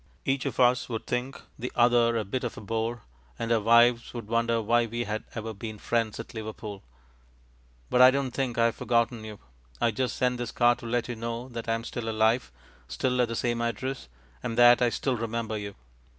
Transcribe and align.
Each 0.25 0.47
of 0.47 0.59
us 0.59 0.89
would 0.89 1.05
think 1.05 1.39
the 1.59 1.71
other 1.75 2.17
a 2.17 2.25
bit 2.25 2.43
of 2.43 2.57
a 2.57 2.61
bore, 2.61 3.03
and 3.37 3.51
our 3.51 3.59
wives 3.59 4.15
would 4.15 4.27
wonder 4.27 4.59
why 4.59 4.87
we 4.87 5.03
had 5.03 5.25
ever 5.35 5.53
been 5.53 5.77
friends 5.77 6.19
at 6.19 6.33
Liverpool. 6.33 6.81
But 7.91 8.09
don't 8.09 8.31
think 8.31 8.57
I 8.57 8.65
have 8.65 8.75
forgotten 8.75 9.23
you. 9.23 9.37
I 9.79 9.91
just 9.91 10.15
send 10.15 10.39
this 10.39 10.51
card 10.51 10.79
to 10.79 10.87
let 10.87 11.07
you 11.07 11.15
know 11.15 11.49
that 11.49 11.69
I 11.69 11.75
am 11.75 11.83
still 11.83 12.09
alive, 12.09 12.51
still 12.87 13.21
at 13.21 13.27
the 13.27 13.35
same 13.35 13.61
address, 13.61 14.07
and 14.41 14.57
that 14.57 14.81
I 14.81 14.89
still 14.89 15.17
remember 15.17 15.55
you. 15.55 15.75